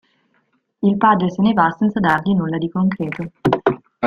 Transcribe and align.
Il 0.81 0.97
padre 0.97 1.29
se 1.29 1.43
ne 1.43 1.53
va 1.53 1.69
senza 1.69 1.99
dargli 1.99 2.33
nulla 2.33 2.57
di 2.57 2.69
concreto. 2.69 3.31